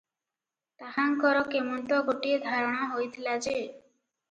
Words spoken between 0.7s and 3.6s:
ତାହାଙ୍କର କେମନ୍ତ ଗୋଟିଏ ଧାରଣା ହୋଇଥିଲା ଯେ